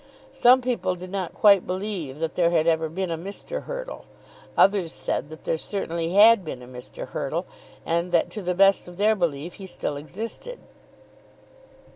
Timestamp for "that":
2.17-2.33, 5.29-5.43, 8.11-8.31